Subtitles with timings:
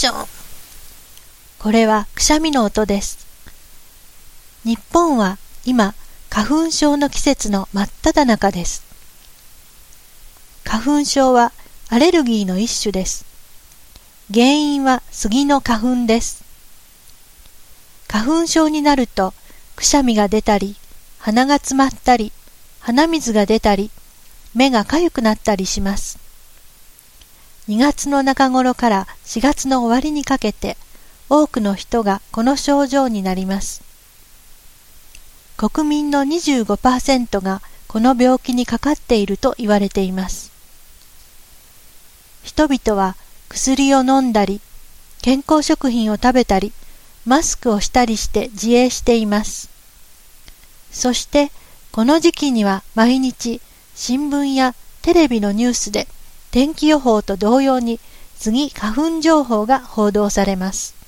[0.00, 0.26] ション。
[1.58, 3.26] これはくしゃみの音です。
[4.64, 5.36] 日本は
[5.66, 5.94] 今、
[6.30, 8.82] 花粉症の季節の真っ只中です。
[10.64, 11.52] 花粉症は
[11.90, 13.26] アレルギーの一種です。
[14.32, 16.44] 原因は杉の花粉です。
[18.08, 19.34] 花粉症になると
[19.76, 20.76] くしゃみが出たり、
[21.18, 22.32] 鼻が詰まったり、
[22.78, 23.90] 鼻水が出たり、
[24.54, 26.29] 目がかゆくなったりします。
[27.70, 30.76] 2月の中頃から4月の終わりにかけて
[31.28, 33.80] 多くの人がこの症状になります。
[35.56, 40.50] 国民の25%がこの病気にかかっていると言われています。
[42.42, 43.14] 人々は
[43.48, 44.60] 薬を飲んだり、
[45.22, 46.72] 健康食品を食べたり、
[47.24, 49.70] マスクをしたりして自衛しています。
[50.90, 51.52] そして、
[51.92, 53.60] この時期には毎日
[53.94, 56.08] 新聞やテレビのニュースで
[56.50, 58.00] 天気予報と同様に
[58.36, 60.99] 次花粉情報が報道されます。